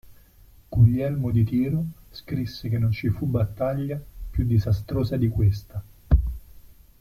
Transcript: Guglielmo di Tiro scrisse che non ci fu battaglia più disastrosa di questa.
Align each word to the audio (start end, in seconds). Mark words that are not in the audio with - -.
Guglielmo 0.71 1.29
di 1.29 1.43
Tiro 1.43 1.85
scrisse 2.09 2.69
che 2.69 2.79
non 2.79 2.91
ci 2.91 3.09
fu 3.09 3.27
battaglia 3.27 4.01
più 4.31 4.47
disastrosa 4.47 5.15
di 5.15 5.27
questa. 5.27 5.83